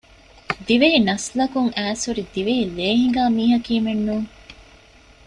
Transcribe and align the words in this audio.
ދިވެހި 0.65 0.99
ނަސްލަކުން 1.07 1.69
އައިސްހުރި 1.77 2.23
ދިވެހި 2.33 2.63
ލޭހިނގާ 2.77 3.23
މީހަކީމެއް 3.35 4.03
ނޫން 4.07 4.27